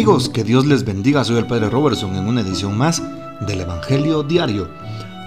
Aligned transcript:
amigos? 0.00 0.30
Que 0.30 0.44
Dios 0.44 0.64
les 0.64 0.86
bendiga. 0.86 1.24
Soy 1.24 1.36
el 1.36 1.46
Padre 1.46 1.68
Robertson 1.68 2.16
en 2.16 2.26
una 2.26 2.40
edición 2.40 2.74
más 2.74 3.02
del 3.46 3.60
Evangelio 3.60 4.22
Diario. 4.22 4.66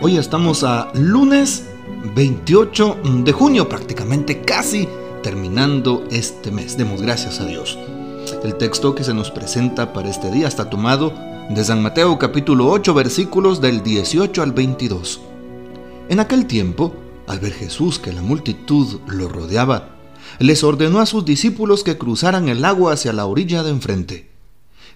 Hoy 0.01 0.17
estamos 0.17 0.63
a 0.63 0.91
lunes 0.95 1.65
28 2.15 2.97
de 3.23 3.31
junio, 3.33 3.69
prácticamente 3.69 4.41
casi 4.41 4.87
terminando 5.21 6.03
este 6.09 6.49
mes. 6.49 6.75
Demos 6.75 7.03
gracias 7.03 7.39
a 7.39 7.45
Dios. 7.45 7.77
El 8.43 8.55
texto 8.55 8.95
que 8.95 9.03
se 9.03 9.13
nos 9.13 9.29
presenta 9.29 9.93
para 9.93 10.09
este 10.09 10.31
día 10.31 10.47
está 10.47 10.71
tomado 10.71 11.13
de 11.51 11.63
San 11.63 11.83
Mateo 11.83 12.17
capítulo 12.17 12.67
8 12.71 12.95
versículos 12.95 13.61
del 13.61 13.83
18 13.83 14.41
al 14.41 14.53
22. 14.53 15.21
En 16.09 16.19
aquel 16.19 16.47
tiempo, 16.47 16.95
al 17.27 17.39
ver 17.39 17.53
Jesús 17.53 17.99
que 17.99 18.11
la 18.11 18.23
multitud 18.23 19.01
lo 19.05 19.29
rodeaba, 19.29 19.89
les 20.39 20.63
ordenó 20.63 20.99
a 20.99 21.05
sus 21.05 21.25
discípulos 21.25 21.83
que 21.83 21.99
cruzaran 21.99 22.49
el 22.49 22.65
agua 22.65 22.93
hacia 22.93 23.13
la 23.13 23.27
orilla 23.27 23.61
de 23.61 23.69
enfrente. 23.69 24.32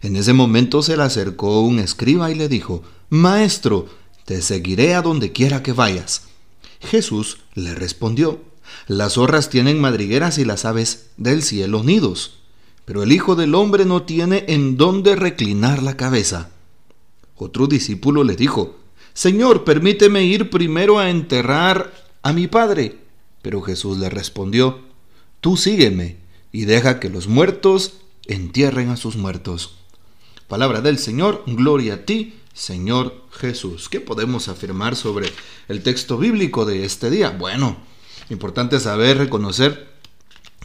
En 0.01 0.15
ese 0.15 0.33
momento 0.33 0.81
se 0.81 0.97
le 0.97 1.03
acercó 1.03 1.61
un 1.61 1.79
escriba 1.79 2.31
y 2.31 2.35
le 2.35 2.47
dijo, 2.49 2.83
Maestro, 3.09 3.87
te 4.25 4.41
seguiré 4.41 4.93
a 4.93 5.01
donde 5.01 5.31
quiera 5.31 5.63
que 5.63 5.73
vayas. 5.73 6.23
Jesús 6.79 7.39
le 7.55 7.73
respondió, 7.73 8.41
Las 8.87 9.13
zorras 9.13 9.49
tienen 9.49 9.79
madrigueras 9.79 10.37
y 10.37 10.45
las 10.45 10.65
aves 10.65 11.07
del 11.17 11.41
cielo 11.41 11.83
nidos, 11.83 12.39
pero 12.85 13.03
el 13.03 13.11
Hijo 13.11 13.35
del 13.35 13.55
Hombre 13.55 13.85
no 13.85 14.03
tiene 14.03 14.45
en 14.47 14.77
dónde 14.77 15.15
reclinar 15.15 15.81
la 15.81 15.97
cabeza. 15.97 16.49
Otro 17.35 17.67
discípulo 17.67 18.23
le 18.23 18.35
dijo, 18.35 18.75
Señor, 19.13 19.63
permíteme 19.63 20.23
ir 20.25 20.49
primero 20.49 20.99
a 20.99 21.09
enterrar 21.09 21.91
a 22.21 22.33
mi 22.33 22.47
Padre. 22.47 22.97
Pero 23.41 23.61
Jesús 23.61 23.97
le 23.97 24.09
respondió, 24.09 24.79
Tú 25.41 25.57
sígueme 25.57 26.17
y 26.51 26.65
deja 26.65 26.99
que 26.99 27.09
los 27.09 27.27
muertos 27.27 27.93
entierren 28.25 28.89
a 28.89 28.97
sus 28.97 29.15
muertos. 29.15 29.76
Palabra 30.47 30.79
del 30.79 30.97
Señor, 30.97 31.43
gloria 31.45 31.95
a 31.95 32.05
ti, 32.05 32.39
Señor 32.53 33.25
Jesús. 33.31 33.89
¿Qué 33.89 33.99
podemos 33.99 34.47
afirmar 34.47 34.95
sobre 34.95 35.29
el 35.67 35.83
texto 35.83 36.17
bíblico 36.17 36.65
de 36.65 36.85
este 36.85 37.09
día? 37.09 37.31
Bueno, 37.31 37.75
importante 38.29 38.79
saber, 38.79 39.17
reconocer 39.17 39.89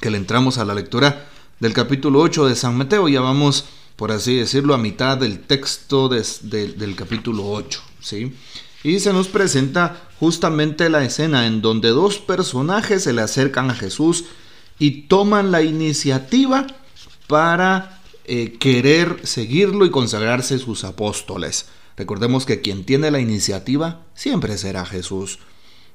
que 0.01 0.11
le 0.11 0.19
entramos 0.19 0.59
a 0.59 0.65
la 0.65 0.77
lectura 0.77 1.27
del 1.59 1.73
capítulo 1.73 2.21
8 2.21 2.47
de 2.47 2.55
San 2.55 2.77
Mateo. 2.77 3.09
Ya 3.09 3.23
vamos, 3.23 3.65
por 3.97 4.13
así 4.13 4.37
decirlo, 4.37 4.75
a 4.75 4.79
mitad 4.79 5.19
del 5.19 5.41
texto 5.41 6.09
del 6.09 6.95
capítulo 6.95 7.51
8. 7.51 7.83
¿sí? 8.01 8.37
Y 8.85 9.01
se 9.01 9.13
nos 9.13 9.27
presenta 9.27 10.11
justamente 10.21 10.91
la 10.91 11.03
escena 11.03 11.49
en 11.49 11.61
donde 11.61 11.89
dos 11.89 12.19
personajes 12.19 13.03
se 13.03 13.13
le 13.13 13.23
acercan 13.23 13.69
a 13.69 13.75
Jesús 13.75 14.27
y 14.79 15.09
toman 15.09 15.51
la 15.51 15.63
iniciativa 15.63 16.69
para 17.27 18.02
eh, 18.25 18.57
querer 18.59 19.21
seguirlo 19.25 19.85
y 19.85 19.91
consagrarse 19.91 20.59
sus 20.59 20.85
apóstoles. 20.85 21.67
Recordemos 21.97 22.47
que 22.47 22.61
quien 22.61 22.85
tiene 22.85 23.11
la 23.11 23.19
iniciativa 23.19 24.07
siempre 24.15 24.57
será 24.59 24.87
Jesús. 24.87 25.41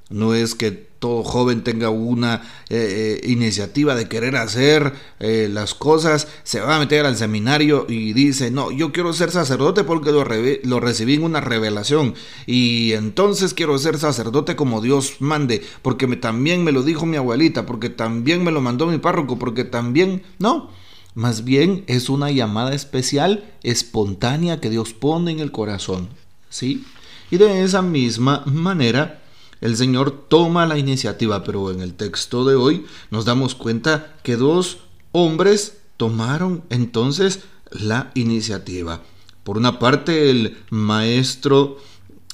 No 0.09 0.33
es 0.33 0.55
que 0.55 0.71
todo 0.71 1.23
joven 1.23 1.63
tenga 1.63 1.89
una 1.89 2.41
eh, 2.69 3.19
eh, 3.23 3.27
iniciativa 3.29 3.95
de 3.95 4.07
querer 4.07 4.35
hacer 4.37 4.93
las 5.19 5.73
cosas, 5.73 6.27
se 6.43 6.61
va 6.61 6.77
a 6.77 6.79
meter 6.79 7.05
al 7.05 7.17
seminario 7.17 7.85
y 7.89 8.13
dice, 8.13 8.51
no, 8.51 8.71
yo 8.71 8.91
quiero 8.91 9.11
ser 9.11 9.31
sacerdote 9.31 9.83
porque 9.83 10.11
lo, 10.11 10.25
lo 10.63 10.79
recibí 10.79 11.15
en 11.15 11.23
una 11.23 11.41
revelación 11.41 12.13
y 12.45 12.93
entonces 12.93 13.53
quiero 13.53 13.77
ser 13.79 13.97
sacerdote 13.97 14.55
como 14.55 14.81
Dios 14.81 15.15
mande, 15.19 15.61
porque 15.81 16.07
me, 16.07 16.15
también 16.15 16.63
me 16.63 16.71
lo 16.71 16.83
dijo 16.83 17.05
mi 17.05 17.17
abuelita, 17.17 17.65
porque 17.65 17.89
también 17.89 18.43
me 18.43 18.51
lo 18.51 18.61
mandó 18.61 18.85
mi 18.85 18.97
párroco, 18.97 19.37
porque 19.37 19.65
también, 19.65 20.23
no, 20.39 20.71
más 21.17 21.43
bien 21.43 21.83
es 21.87 22.09
una 22.09 22.29
llamada 22.29 22.75
especial, 22.75 23.51
espontánea 23.63 24.61
que 24.61 24.69
Dios 24.69 24.93
pone 24.93 25.31
en 25.31 25.39
el 25.39 25.51
corazón, 25.51 26.09
¿sí? 26.47 26.85
Y 27.31 27.37
de 27.37 27.63
esa 27.63 27.81
misma 27.81 28.43
manera, 28.45 29.23
el 29.59 29.75
Señor 29.75 30.27
toma 30.27 30.67
la 30.67 30.77
iniciativa, 30.77 31.43
pero 31.43 31.71
en 31.71 31.81
el 31.81 31.95
texto 31.95 32.45
de 32.45 32.53
hoy 32.53 32.85
nos 33.09 33.25
damos 33.25 33.55
cuenta 33.55 34.15
que 34.21 34.35
dos 34.35 34.77
hombres 35.11 35.79
tomaron 35.97 36.63
entonces 36.69 37.39
la 37.71 38.11
iniciativa. 38.13 39.01
Por 39.43 39.57
una 39.57 39.79
parte, 39.79 40.29
el 40.29 40.59
maestro 40.69 41.79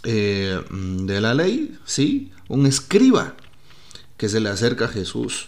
eh, 0.04 0.60
de 0.70 1.22
la 1.22 1.34
ley, 1.34 1.78
¿sí? 1.86 2.34
Un 2.50 2.66
escriba 2.66 3.38
que 4.18 4.28
se 4.28 4.42
le 4.42 4.50
acerca 4.50 4.86
a 4.86 4.90
Jesús. 4.90 5.48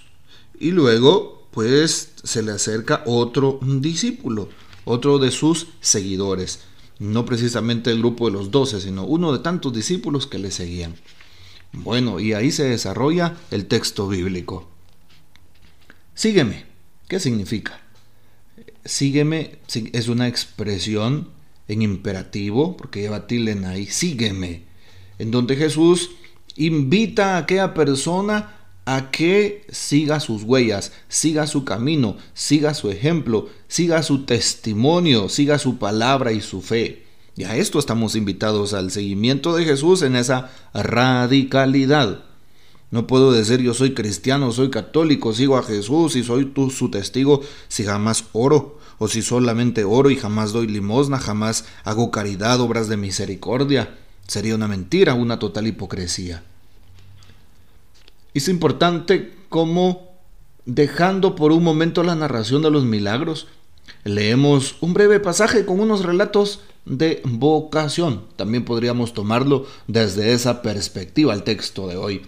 Y 0.57 0.71
luego, 0.71 1.44
pues, 1.55 2.11
se 2.21 2.43
le 2.43 2.51
acerca 2.51 3.01
otro 3.05 3.59
discípulo, 3.63 4.49
otro 4.83 5.17
de 5.17 5.31
sus 5.31 5.67
seguidores. 5.79 6.59
No 6.99 7.25
precisamente 7.25 7.91
el 7.91 7.99
grupo 7.99 8.27
de 8.27 8.33
los 8.33 8.51
doce, 8.51 8.79
sino 8.81 9.05
uno 9.05 9.31
de 9.31 9.39
tantos 9.39 9.73
discípulos 9.73 10.27
que 10.27 10.37
le 10.37 10.51
seguían. 10.51 10.95
Bueno, 11.71 12.19
y 12.19 12.33
ahí 12.33 12.51
se 12.51 12.65
desarrolla 12.65 13.37
el 13.51 13.67
texto 13.67 14.07
bíblico. 14.07 14.69
Sígueme. 16.13 16.65
¿Qué 17.07 17.19
significa? 17.19 17.79
Sígueme 18.83 19.59
es 19.93 20.07
una 20.09 20.27
expresión 20.27 21.29
en 21.67 21.81
imperativo, 21.81 22.75
porque 22.75 23.01
lleva 23.01 23.27
tilde 23.27 23.65
ahí, 23.65 23.85
sígueme, 23.85 24.63
en 25.19 25.31
donde 25.31 25.55
Jesús 25.55 26.11
invita 26.55 27.35
a 27.35 27.39
aquella 27.39 27.73
persona 27.73 28.64
a 28.85 29.09
que 29.09 29.65
siga 29.69 30.19
sus 30.19 30.43
huellas, 30.43 30.91
siga 31.09 31.47
su 31.47 31.65
camino, 31.65 32.17
siga 32.33 32.73
su 32.73 32.91
ejemplo, 32.91 33.49
siga 33.67 34.03
su 34.03 34.25
testimonio, 34.25 35.27
siga 35.27 35.57
su 35.57 35.77
palabra 35.77 36.31
y 36.31 36.41
su 36.41 36.61
fe. 36.61 37.05
Y 37.35 37.43
a 37.43 37.57
esto 37.57 37.79
estamos 37.79 38.15
invitados 38.15 38.73
al 38.73 38.91
seguimiento 38.91 39.55
de 39.55 39.65
Jesús 39.65 40.03
en 40.03 40.15
esa 40.15 40.51
radicalidad. 40.73 42.23
No 42.91 43.07
puedo 43.07 43.31
decir 43.31 43.59
yo 43.61 43.73
soy 43.73 43.93
cristiano, 43.93 44.51
soy 44.51 44.69
católico, 44.69 45.33
sigo 45.33 45.57
a 45.57 45.63
Jesús 45.63 46.15
y 46.15 46.23
soy 46.23 46.53
su 46.69 46.89
testigo 46.89 47.41
si 47.67 47.83
jamás 47.83 48.23
oro, 48.31 48.79
o 48.99 49.07
si 49.09 49.21
solamente 49.21 49.83
oro 49.83 50.09
y 50.09 50.15
jamás 50.15 50.53
doy 50.53 50.67
limosna, 50.67 51.19
jamás 51.19 51.65
hago 51.83 52.11
caridad, 52.11 52.61
obras 52.61 52.87
de 52.87 52.95
misericordia. 52.95 53.97
Sería 54.27 54.55
una 54.55 54.67
mentira, 54.67 55.13
una 55.13 55.39
total 55.39 55.67
hipocresía. 55.67 56.43
Es 58.35 58.49
importante 58.49 59.33
como 59.47 60.09
dejando 60.65 61.37
por 61.37 61.53
un 61.53 61.63
momento 61.63 62.03
la 62.03 62.15
narración 62.15 62.61
de 62.61 62.69
los 62.69 62.83
milagros, 62.83 63.47
leemos 64.03 64.75
un 64.81 64.93
breve 64.93 65.21
pasaje 65.21 65.65
con 65.65 65.79
unos 65.79 66.03
relatos 66.03 66.59
de 66.83 67.21
vocación. 67.23 68.25
También 68.35 68.65
podríamos 68.65 69.13
tomarlo 69.13 69.65
desde 69.87 70.33
esa 70.33 70.61
perspectiva 70.61 71.33
el 71.33 71.43
texto 71.43 71.87
de 71.87 71.95
hoy. 71.95 72.23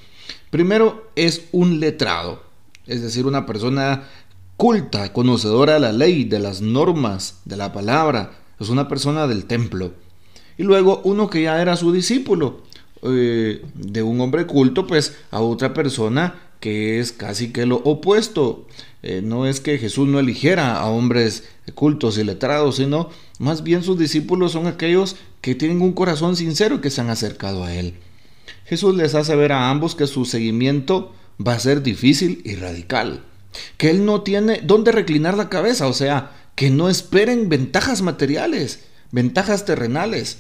Primero 0.50 1.12
es 1.18 1.50
un 1.52 1.82
letrado, 1.82 2.42
es 2.86 3.02
decir, 3.02 3.26
una 3.26 3.46
persona 3.46 4.08
culta, 4.56 5.12
conocedora 5.12 5.74
de 5.74 5.82
la 5.82 5.92
ley, 5.92 6.24
de 6.24 6.40
las 6.40 6.62
normas, 6.62 7.42
de 7.44 7.58
la 7.58 7.74
palabra, 7.74 8.32
es 8.62 8.70
una 8.70 8.88
persona 8.88 9.28
del 9.28 9.44
templo. 9.44 9.92
Y 10.58 10.64
luego 10.64 11.02
uno 11.04 11.30
que 11.30 11.42
ya 11.42 11.62
era 11.62 11.76
su 11.76 11.92
discípulo, 11.92 12.62
eh, 13.04 13.64
de 13.76 14.04
un 14.04 14.20
hombre 14.22 14.46
culto, 14.46 14.88
pues 14.88 15.18
a 15.32 15.42
otra 15.42 15.74
persona 15.74 16.36
que 16.60 17.00
es 17.00 17.12
casi 17.12 17.52
que 17.52 17.66
lo 17.66 17.78
opuesto. 17.78 18.68
Eh, 19.04 19.22
no 19.24 19.46
es 19.46 19.60
que 19.60 19.78
Jesús 19.78 20.08
no 20.08 20.20
eligiera 20.20 20.78
a 20.78 20.88
hombres 20.88 21.44
cultos 21.76 22.18
y 22.18 22.24
letrados, 22.24 22.78
sino 22.78 23.10
más 23.40 23.64
bien 23.64 23.84
sus 23.84 23.98
discípulos 23.98 24.54
son 24.54 24.68
aquellos 24.68 25.16
que 25.42 25.56
tienen 25.56 25.82
un 25.82 25.94
corazón 25.94 26.36
sincero 26.36 26.76
y 26.76 26.80
que 26.80 26.90
se 26.90 27.02
han 27.02 27.10
acercado 27.10 27.64
a 27.64 27.74
Él. 27.74 27.96
Jesús 28.66 28.96
les 28.96 29.16
hace 29.16 29.36
ver 29.36 29.52
a 29.52 29.70
ambos 29.70 29.96
que 29.96 30.08
su 30.08 30.26
seguimiento 30.26 31.14
va 31.46 31.54
a 31.54 31.60
ser 31.60 31.84
difícil 31.84 32.42
y 32.44 32.56
radical, 32.56 33.24
que 33.78 33.90
Él 33.92 34.06
no 34.06 34.22
tiene 34.22 34.62
dónde 34.64 34.92
reclinar 34.92 35.38
la 35.38 35.50
cabeza, 35.50 35.88
o 35.88 35.94
sea, 35.94 36.32
que 36.56 36.70
no 36.70 36.90
esperen 36.90 37.50
ventajas 37.50 38.02
materiales, 38.02 38.80
ventajas 39.12 39.66
terrenales, 39.66 40.40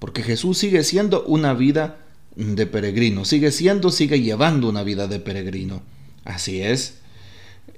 porque 0.00 0.24
Jesús 0.24 0.58
sigue 0.58 0.82
siendo 0.82 1.22
una 1.24 1.54
vida 1.54 1.98
de 2.34 2.66
peregrino, 2.66 3.24
sigue 3.24 3.52
siendo, 3.52 3.90
sigue 3.90 4.20
llevando 4.20 4.68
una 4.68 4.82
vida 4.82 5.06
de 5.06 5.20
peregrino. 5.20 5.82
Así 6.24 6.60
es. 6.60 6.98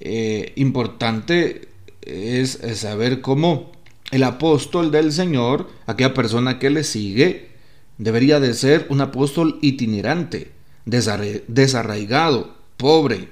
Eh, 0.01 0.53
importante 0.57 1.69
es, 2.01 2.59
saber 2.75 3.21
cómo 3.21 3.73
el 4.11 4.23
apóstol 4.23 4.91
del 4.91 5.13
Señor, 5.13 5.69
aquella 5.87 6.15
persona 6.15 6.59
que 6.59 6.71
le 6.71 6.85
sigue, 6.85 7.51
debería 7.99 8.41
de 8.41 8.55
ser 8.55 8.87
un 8.89 9.01
apóstol 9.01 9.59
itinerante, 9.63 10.53
desarraigado, 10.85 12.55
pobre. 12.77 13.29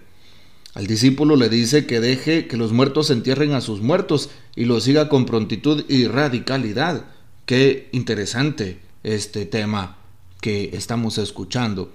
Al 0.75 0.87
discípulo 0.87 1.37
le 1.37 1.49
dice 1.49 1.87
que 1.87 2.01
deje 2.01 2.47
que 2.47 2.57
los 2.57 2.73
muertos 2.73 3.11
entierren 3.11 3.53
a 3.53 3.61
sus 3.61 3.81
muertos 3.81 4.31
y 4.55 4.65
lo 4.65 4.81
siga 4.81 5.09
con 5.09 5.27
prontitud 5.27 5.85
y 5.89 6.07
radicalidad. 6.07 7.05
Qué 7.47 7.89
interesante 7.93 8.81
este 9.03 9.47
tema 9.47 9.99
que 10.41 10.71
estamos 10.73 11.19
escuchando. 11.19 11.93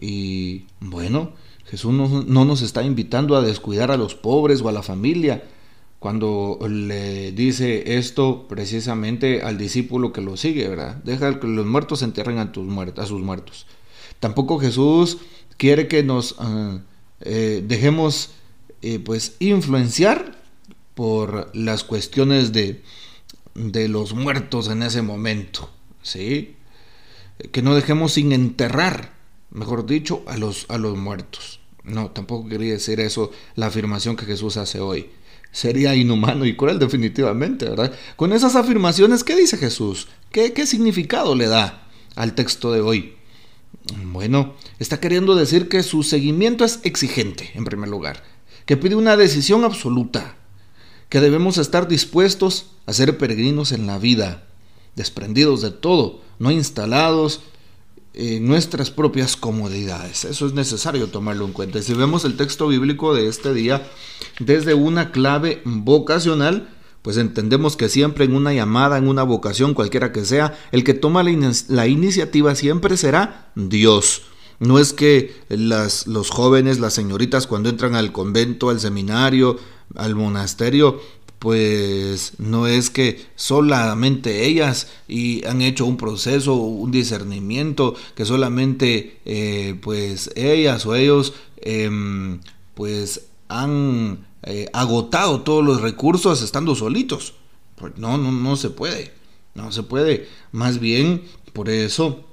Y 0.00 0.64
bueno, 0.80 1.32
Jesús 1.66 1.92
no, 1.92 2.44
nos 2.44 2.62
está 2.62 2.82
invitando 2.82 3.36
a 3.36 3.42
descuidar 3.42 3.90
a 3.90 3.96
los 3.96 4.14
pobres 4.14 4.60
o 4.60 4.68
a 4.68 4.72
la 4.72 4.82
familia, 4.82 5.44
cuando 5.98 6.58
le 6.68 7.32
dice 7.32 7.96
esto 7.96 8.46
precisamente 8.48 9.42
al 9.42 9.58
discípulo 9.58 10.12
que 10.12 10.20
lo 10.20 10.36
sigue, 10.36 10.68
¿verdad? 10.68 10.96
Deja 11.02 11.40
que 11.40 11.46
los 11.46 11.66
muertos 11.66 12.02
entierren 12.02 12.38
a, 12.38 12.52
tus 12.52 12.68
a 12.98 13.06
sus 13.06 13.20
muertos. 13.22 13.66
Tampoco 14.20 14.58
Jesús 14.58 15.18
quiere 15.56 15.88
que 15.88 16.02
nos 16.02 16.36
ah, 16.38 16.78
eh, 17.20 17.64
dejemos 17.66 18.30
eh, 18.82 18.98
pues 18.98 19.36
influenciar 19.40 20.38
por 20.94 21.50
las 21.54 21.82
cuestiones 21.82 22.52
de, 22.52 22.82
de 23.56 23.88
los 23.88 24.14
muertos 24.14 24.68
en 24.68 24.82
ese 24.82 25.02
momento, 25.02 25.70
¿sí? 26.02 26.56
Que 27.52 27.62
no 27.62 27.74
dejemos 27.74 28.12
sin 28.12 28.32
enterrar, 28.32 29.14
mejor 29.50 29.86
dicho, 29.86 30.22
a 30.26 30.36
los, 30.36 30.66
a 30.68 30.78
los 30.78 30.96
muertos. 30.96 31.60
No, 31.82 32.10
tampoco 32.10 32.48
quería 32.48 32.74
decir 32.74 33.00
eso 33.00 33.30
la 33.54 33.66
afirmación 33.66 34.16
que 34.16 34.26
Jesús 34.26 34.56
hace 34.56 34.80
hoy 34.80 35.10
sería 35.52 35.94
inhumano 35.94 36.44
y 36.44 36.54
cruel 36.54 36.78
definitivamente, 36.78 37.64
¿verdad? 37.64 37.94
Con 38.16 38.34
esas 38.34 38.56
afirmaciones, 38.56 39.24
¿qué 39.24 39.34
dice 39.34 39.56
Jesús? 39.56 40.08
¿Qué, 40.30 40.52
qué 40.52 40.66
significado 40.66 41.34
le 41.34 41.46
da 41.46 41.88
al 42.14 42.34
texto 42.34 42.72
de 42.72 42.82
hoy? 42.82 43.14
Bueno, 44.04 44.54
está 44.78 45.00
queriendo 45.00 45.34
decir 45.34 45.70
que 45.70 45.82
su 45.82 46.02
seguimiento 46.02 46.66
es 46.66 46.80
exigente, 46.82 47.52
en 47.54 47.64
primer 47.64 47.88
lugar, 47.88 48.22
que 48.66 48.76
pide 48.76 48.96
una 48.96 49.16
decisión 49.16 49.64
absoluta, 49.64 50.36
que 51.08 51.20
debemos 51.20 51.58
estar 51.58 51.88
dispuestos 51.88 52.66
a 52.86 52.92
ser 52.92 53.18
peregrinos 53.18 53.72
en 53.72 53.86
la 53.86 53.98
vida, 53.98 54.44
desprendidos 54.94 55.62
de 55.62 55.70
todo, 55.70 56.20
no 56.38 56.50
instalados 56.50 57.40
nuestras 58.40 58.90
propias 58.90 59.36
comodidades. 59.36 60.24
Eso 60.24 60.46
es 60.46 60.54
necesario 60.54 61.08
tomarlo 61.08 61.44
en 61.44 61.52
cuenta. 61.52 61.82
si 61.82 61.92
vemos 61.92 62.24
el 62.24 62.36
texto 62.36 62.68
bíblico 62.68 63.14
de 63.14 63.28
este 63.28 63.52
día 63.52 63.86
desde 64.40 64.72
una 64.72 65.12
clave 65.12 65.60
vocacional, 65.64 66.70
pues 67.02 67.18
entendemos 67.18 67.76
que 67.76 67.90
siempre 67.90 68.24
en 68.24 68.34
una 68.34 68.54
llamada, 68.54 68.96
en 68.96 69.06
una 69.06 69.22
vocación, 69.22 69.74
cualquiera 69.74 70.12
que 70.12 70.24
sea, 70.24 70.58
el 70.72 70.82
que 70.82 70.94
toma 70.94 71.22
la, 71.22 71.86
iniciativa 71.86 72.54
siempre 72.54 72.96
será 72.96 73.52
Dios. 73.54 74.22
No 74.58 74.78
es 74.78 74.92
que 74.92 75.34
las, 75.48 76.06
los 76.06 76.30
jóvenes, 76.30 76.80
las 76.80 76.94
señoritas, 76.94 77.46
cuando 77.46 77.68
entran 77.68 77.94
al 77.94 78.12
convento, 78.12 78.70
al 78.70 78.80
seminario, 78.80 79.58
al 79.94 80.14
monasterio, 80.14 81.00
pues 81.38 82.32
no 82.38 82.66
es 82.66 82.90
que 82.90 83.26
solamente 83.36 84.46
ellas 84.46 84.88
y 85.06 85.44
han 85.46 85.60
hecho 85.60 85.84
un 85.84 85.96
proceso, 85.96 86.54
un 86.54 86.90
discernimiento, 86.90 87.94
que 88.14 88.24
solamente 88.24 89.20
eh, 89.24 89.78
pues 89.82 90.30
ellas 90.34 90.86
o 90.86 90.94
ellos 90.94 91.34
em, 91.58 92.40
pues 92.74 93.26
han 93.48 94.26
eh, 94.42 94.68
agotado 94.72 95.42
todos 95.42 95.64
los 95.64 95.82
recursos 95.82 96.42
estando 96.42 96.74
solitos. 96.74 97.34
Pues 97.76 97.98
no, 97.98 98.16
no, 98.16 98.32
no 98.32 98.56
se 98.56 98.70
puede, 98.70 99.12
no 99.54 99.70
se 99.72 99.82
puede. 99.82 100.28
Más 100.52 100.80
bien, 100.80 101.22
por 101.52 101.68
eso, 101.68 102.24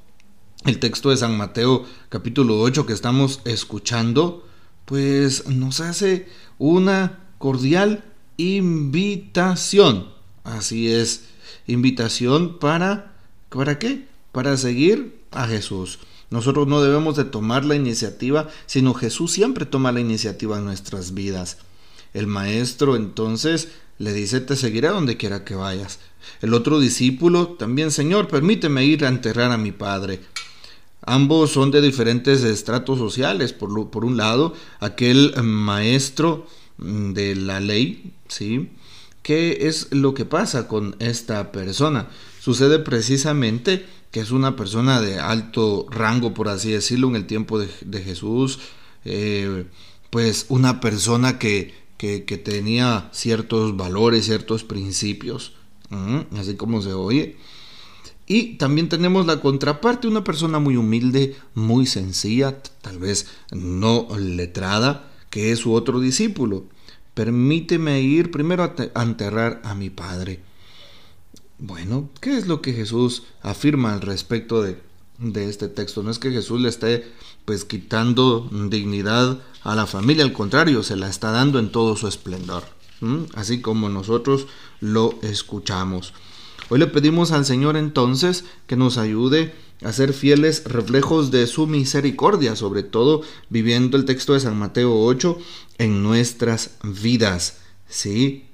el 0.65 0.79
texto 0.79 1.09
de 1.09 1.17
San 1.17 1.37
Mateo 1.37 1.85
capítulo 2.09 2.59
8 2.61 2.85
que 2.85 2.93
estamos 2.93 3.41
escuchando, 3.45 4.47
pues 4.85 5.47
nos 5.47 5.81
hace 5.81 6.27
una 6.57 7.19
cordial 7.37 8.03
invitación. 8.37 10.07
Así 10.43 10.91
es, 10.91 11.25
invitación 11.67 12.59
para, 12.59 13.13
¿para 13.49 13.77
qué? 13.77 14.07
Para 14.31 14.55
seguir 14.57 15.21
a 15.31 15.47
Jesús. 15.47 15.99
Nosotros 16.29 16.67
no 16.67 16.81
debemos 16.81 17.15
de 17.15 17.25
tomar 17.25 17.65
la 17.65 17.75
iniciativa, 17.75 18.49
sino 18.65 18.93
Jesús 18.93 19.31
siempre 19.31 19.65
toma 19.65 19.91
la 19.91 19.99
iniciativa 19.99 20.57
en 20.57 20.65
nuestras 20.65 21.13
vidas. 21.13 21.57
El 22.13 22.27
maestro 22.27 22.95
entonces 22.95 23.69
le 23.99 24.13
dice, 24.13 24.39
te 24.39 24.55
seguiré 24.55 24.87
donde 24.87 25.17
quiera 25.17 25.43
que 25.43 25.55
vayas. 25.55 25.99
El 26.41 26.53
otro 26.53 26.79
discípulo 26.79 27.49
también, 27.49 27.91
Señor, 27.91 28.27
permíteme 28.27 28.85
ir 28.85 29.05
a 29.05 29.09
enterrar 29.09 29.51
a 29.51 29.57
mi 29.57 29.71
padre. 29.71 30.21
Ambos 31.05 31.51
son 31.51 31.71
de 31.71 31.81
diferentes 31.81 32.43
estratos 32.43 32.97
sociales. 32.97 33.53
Por, 33.53 33.89
por 33.89 34.05
un 34.05 34.17
lado, 34.17 34.53
aquel 34.79 35.33
maestro 35.43 36.47
de 36.77 37.35
la 37.35 37.59
ley, 37.59 38.13
¿sí? 38.27 38.69
¿Qué 39.21 39.67
es 39.67 39.87
lo 39.91 40.13
que 40.13 40.25
pasa 40.25 40.67
con 40.67 40.95
esta 40.99 41.51
persona? 41.51 42.09
Sucede 42.41 42.79
precisamente 42.79 43.85
que 44.11 44.19
es 44.19 44.31
una 44.31 44.55
persona 44.55 45.01
de 45.01 45.19
alto 45.19 45.87
rango, 45.89 46.33
por 46.35 46.47
así 46.47 46.71
decirlo, 46.71 47.07
en 47.07 47.15
el 47.15 47.25
tiempo 47.25 47.57
de, 47.57 48.03
Jesús, 48.03 48.59
eh, 49.05 49.65
pues 50.11 50.45
una 50.49 50.79
persona 50.79 51.39
que, 51.39 51.73
que, 51.97 52.19
tenía 52.37 53.09
ciertos 53.11 53.75
valores, 53.75 54.25
ciertos 54.25 54.63
principios, 54.63 55.53
así 56.37 56.55
como 56.55 56.81
se 56.83 56.93
oye. 56.93 57.37
Y 58.25 58.55
también 58.55 58.89
tenemos 58.89 59.25
la 59.25 59.41
contraparte, 59.41 60.07
una 60.07 60.23
persona 60.23 60.59
muy 60.59 60.77
humilde, 60.77 61.35
muy 61.55 61.85
sencilla, 61.85 62.61
tal 62.81 62.99
vez 62.99 63.27
no 63.51 64.07
letrada, 64.17 65.11
que 65.29 65.51
es 65.51 65.59
su 65.59 65.73
otro 65.73 65.99
discípulo. 65.99 66.65
Permíteme 67.13 68.01
ir 68.01 68.31
primero 68.31 68.63
a 68.95 69.03
enterrar 69.03 69.61
a 69.65 69.75
mi 69.75 69.89
padre. 69.89 70.39
Bueno, 71.59 72.09
¿qué 72.21 72.37
es 72.37 72.47
lo 72.47 72.61
que 72.61 72.73
Jesús 72.73 73.23
afirma 73.41 73.93
al 73.93 74.01
respecto 74.01 74.61
de, 74.61 74.79
de 75.19 75.49
este 75.49 75.67
texto? 75.67 76.01
No 76.01 76.11
es 76.11 76.19
que 76.19 76.31
Jesús 76.31 76.59
le 76.61 76.69
esté 76.69 77.05
pues 77.45 77.65
quitando 77.65 78.49
dignidad 78.69 79.39
a 79.63 79.75
la 79.75 79.85
familia, 79.85 80.23
al 80.23 80.33
contrario, 80.33 80.83
se 80.83 80.95
la 80.95 81.09
está 81.09 81.31
dando 81.31 81.59
en 81.59 81.71
todo 81.71 81.95
su 81.95 82.07
esplendor, 82.07 82.63
así 83.35 83.61
como 83.61 83.89
nosotros 83.89 84.47
lo 84.79 85.19
escuchamos. 85.21 86.13
Hoy 86.69 86.79
le 86.79 86.87
pedimos 86.87 87.31
al 87.31 87.45
Señor 87.45 87.77
entonces 87.77 88.45
que 88.67 88.75
nos 88.75 88.97
ayude 88.97 89.53
a 89.83 89.91
ser 89.91 90.13
fieles 90.13 90.63
reflejos 90.65 91.29
de 91.29 91.45
su 91.47 91.67
misericordia, 91.67 92.55
sobre 92.55 92.83
todo 92.83 93.21
viviendo 93.49 93.97
el 93.97 94.05
texto 94.05 94.33
de 94.33 94.39
San 94.39 94.57
Mateo 94.57 94.97
8 95.03 95.37
en 95.77 96.03
nuestras 96.03 96.71
vidas. 96.83 97.57
Sí, 97.87 98.45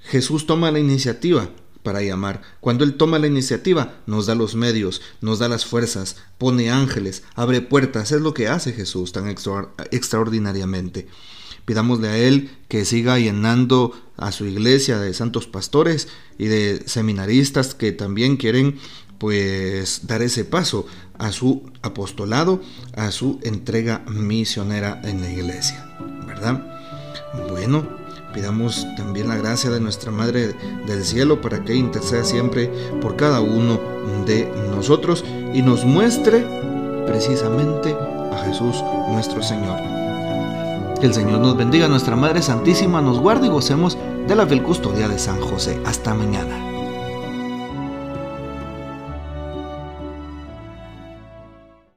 Jesús 0.00 0.46
toma 0.46 0.70
la 0.70 0.80
iniciativa 0.80 1.50
para 1.84 2.02
llamar. 2.02 2.42
Cuando 2.60 2.82
Él 2.82 2.94
toma 2.94 3.18
la 3.18 3.28
iniciativa, 3.28 3.94
nos 4.06 4.26
da 4.26 4.34
los 4.34 4.56
medios, 4.56 5.00
nos 5.20 5.38
da 5.38 5.48
las 5.48 5.64
fuerzas, 5.64 6.16
pone 6.38 6.70
ángeles, 6.70 7.22
abre 7.34 7.60
puertas. 7.60 8.10
Es 8.10 8.20
lo 8.20 8.34
que 8.34 8.48
hace 8.48 8.72
Jesús 8.72 9.12
tan 9.12 9.28
extraordinariamente. 9.28 11.06
Pidámosle 11.64 12.08
a 12.08 12.18
Él 12.18 12.50
que 12.68 12.84
siga 12.84 13.18
llenando 13.18 13.92
a 14.16 14.32
su 14.32 14.44
iglesia 14.46 14.98
de 14.98 15.14
santos 15.14 15.46
pastores 15.46 16.08
y 16.38 16.46
de 16.46 16.82
seminaristas 16.86 17.74
que 17.74 17.92
también 17.92 18.36
quieren 18.36 18.78
pues 19.18 20.06
dar 20.06 20.22
ese 20.22 20.44
paso 20.44 20.86
a 21.18 21.32
su 21.32 21.62
apostolado, 21.82 22.60
a 22.96 23.10
su 23.10 23.38
entrega 23.42 24.04
misionera 24.08 25.00
en 25.04 25.20
la 25.20 25.30
iglesia, 25.30 25.86
¿verdad? 26.26 26.62
Bueno, 27.48 27.86
pidamos 28.34 28.86
también 28.96 29.28
la 29.28 29.36
gracia 29.36 29.70
de 29.70 29.80
nuestra 29.80 30.10
Madre 30.10 30.54
del 30.86 31.04
Cielo 31.04 31.40
para 31.40 31.64
que 31.64 31.74
interceda 31.74 32.24
siempre 32.24 32.66
por 33.00 33.16
cada 33.16 33.40
uno 33.40 33.80
de 34.26 34.46
nosotros 34.70 35.24
y 35.54 35.62
nos 35.62 35.84
muestre 35.84 36.44
precisamente 37.06 37.94
a 37.94 38.42
Jesús 38.46 38.76
nuestro 39.08 39.42
Señor. 39.42 40.13
Que 41.04 41.08
el 41.08 41.14
Señor 41.14 41.40
nos 41.40 41.54
bendiga, 41.54 41.86
nuestra 41.86 42.16
Madre 42.16 42.40
Santísima 42.40 43.02
nos 43.02 43.20
guarde 43.20 43.48
y 43.48 43.50
gocemos 43.50 43.98
de 44.26 44.34
la 44.34 44.46
fiel 44.46 44.62
custodia 44.62 45.06
de 45.06 45.18
San 45.18 45.38
José. 45.38 45.78
Hasta 45.84 46.14
mañana. 46.14 46.73